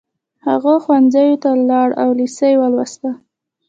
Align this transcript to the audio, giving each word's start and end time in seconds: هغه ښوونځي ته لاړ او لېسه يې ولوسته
هغه 0.47 0.73
ښوونځي 0.83 1.27
ته 1.43 1.49
لاړ 1.69 1.89
او 2.03 2.09
لېسه 2.19 2.45
يې 2.51 2.57
ولوسته 2.61 3.09